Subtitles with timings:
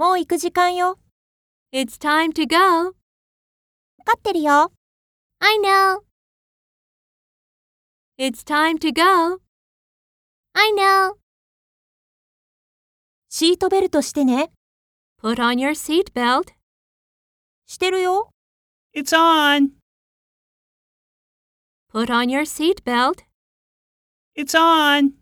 [0.00, 0.98] もう行く時間よ。
[1.74, 2.94] It's time to go.
[3.98, 4.72] 分かってるよ。
[5.40, 6.00] I know.
[8.16, 9.42] It's time to go.
[10.54, 11.16] I know.
[13.28, 14.50] シートベルトしてね。
[15.22, 16.54] Put on your seatbelt.
[17.66, 18.30] してるよ。
[18.96, 19.72] It's on.
[21.92, 23.26] Put on your seatbelt.
[24.34, 25.19] It's on.